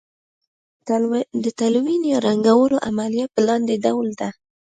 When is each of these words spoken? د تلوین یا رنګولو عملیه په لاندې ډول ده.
د 1.43 1.45
تلوین 1.59 2.01
یا 2.11 2.17
رنګولو 2.27 2.77
عملیه 2.87 3.25
په 3.33 3.39
لاندې 3.47 3.75
ډول 3.85 4.09
ده. 4.19 4.29